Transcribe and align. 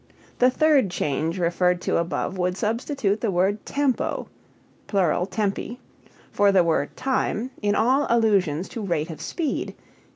The 0.39 0.49
third 0.49 0.89
change 0.89 1.37
referred 1.37 1.79
to 1.81 1.97
above 1.97 2.35
would 2.35 2.57
substitute 2.57 3.21
the 3.21 3.29
word 3.29 3.63
tempo 3.67 4.29
(plural 4.87 5.27
tempi) 5.27 5.79
for 6.31 6.51
the 6.51 6.63
word 6.63 6.97
time 6.97 7.51
in 7.61 7.75
all 7.75 8.07
allusions 8.09 8.67
to 8.69 8.81
rate 8.81 9.11
of 9.11 9.21
speed. 9.21 9.75